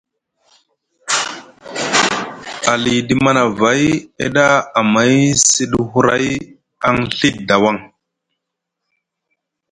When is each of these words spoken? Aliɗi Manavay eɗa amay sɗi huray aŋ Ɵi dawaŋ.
Aliɗi 2.71 3.13
Manavay 3.23 3.81
eɗa 4.23 4.45
amay 4.79 5.13
sɗi 5.47 5.77
huray 5.91 6.25
aŋ 6.87 6.95
Ɵi 7.17 7.27
dawaŋ. 7.47 7.77